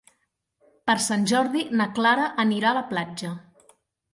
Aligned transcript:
Per 0.89 0.95
Sant 1.07 1.27
Jordi 1.33 1.63
na 1.81 1.87
Clara 1.99 2.25
anirà 2.45 2.73
a 2.73 2.79
la 2.79 2.85
platja. 2.95 3.31